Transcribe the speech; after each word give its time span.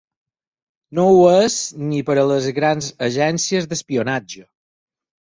No 0.99 1.05
ho 1.17 1.19
és 1.33 1.59
ni 1.91 2.01
per 2.09 2.17
a 2.23 2.25
les 2.33 2.51
grans 2.63 2.91
agències 3.13 3.71
d’espionatge. 3.75 4.47